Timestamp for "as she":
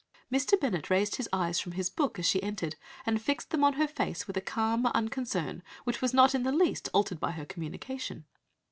2.17-2.41